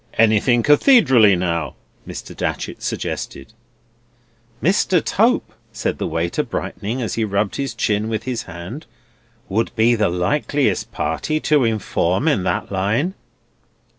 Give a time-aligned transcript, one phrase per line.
[0.15, 1.75] "Anything Cathedraly, now,"
[2.07, 2.35] Mr.
[2.35, 3.53] Datchery suggested.
[4.59, 4.99] "Mr.
[5.05, 8.87] Tope," said the waiter, brightening, as he rubbed his chin with his hand,
[9.47, 13.13] "would be the likeliest party to inform in that line."